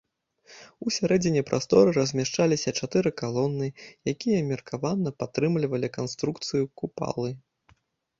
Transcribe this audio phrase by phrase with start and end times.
[0.91, 3.67] Усярэдзіне прасторы размяшчаліся чатыры калоны,
[4.13, 7.29] якія меркавана падтрымлівалі канструкцыю купалы.